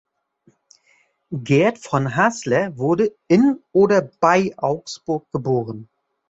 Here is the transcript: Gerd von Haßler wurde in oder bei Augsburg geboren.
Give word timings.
Gerd 1.43 1.77
von 1.77 2.15
Haßler 2.15 2.75
wurde 2.79 3.15
in 3.27 3.59
oder 3.71 4.01
bei 4.01 4.51
Augsburg 4.57 5.31
geboren. 5.31 5.89